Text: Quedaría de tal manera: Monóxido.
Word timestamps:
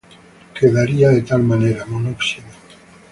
Quedaría 0.59 1.09
de 1.15 1.21
tal 1.27 1.43
manera: 1.49 1.85
Monóxido. 1.91 2.47